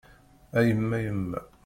A 0.57 0.59
yemma 0.67 0.97
yemma! 1.03 1.39